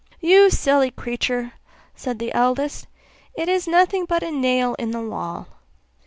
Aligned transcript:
'You 0.19 0.49
silly 0.49 0.89
creature!' 0.89 1.53
said 1.93 2.17
the 2.17 2.33
eldest, 2.33 2.87
'it 3.37 3.47
is 3.47 3.67
nothing 3.67 4.05
but 4.05 4.23
a 4.23 4.31
nail 4.31 4.73
in 4.79 4.89
the 4.89 4.99
wall. 5.01 5.47